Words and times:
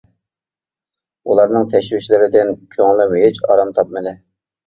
ئۇلارنىڭ 1.33 1.67
تەشۋىشلىرىدىن 1.73 2.51
كۆڭلۈم 2.77 3.13
ھېچ 3.19 3.37
ئارام 3.49 3.77
تاپمىدى. 3.81 4.15